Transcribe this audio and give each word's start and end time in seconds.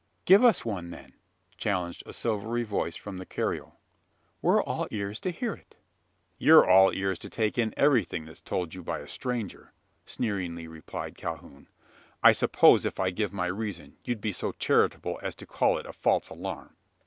"Give 0.25 0.43
us 0.43 0.65
one, 0.65 0.89
then!" 0.89 1.13
challenged 1.57 2.01
a 2.07 2.13
silvery 2.13 2.63
voice 2.63 2.95
from 2.95 3.17
the 3.17 3.25
carriole. 3.27 3.75
"We're 4.41 4.63
all 4.63 4.87
ears 4.89 5.19
to 5.19 5.29
hear 5.29 5.53
it!" 5.53 5.77
"You're 6.39 6.67
all 6.67 6.91
ears 6.91 7.19
to 7.19 7.29
take 7.29 7.55
in 7.59 7.71
everything 7.77 8.25
that's 8.25 8.41
told 8.41 8.73
you 8.73 8.81
by 8.81 9.01
a 9.01 9.07
stranger," 9.07 9.73
sneeringly 10.07 10.67
replied 10.67 11.15
Calhoun. 11.19 11.67
"I 12.23 12.31
suppose 12.31 12.83
if 12.83 12.99
I 12.99 13.11
gave 13.11 13.31
my 13.31 13.45
reason, 13.45 13.97
you'd 14.03 14.21
be 14.21 14.33
so 14.33 14.53
charitable 14.53 15.19
as 15.21 15.35
to 15.35 15.45
call 15.45 15.77
it 15.77 15.85
a 15.85 15.93
false 15.93 16.29
alarm!" 16.29 16.75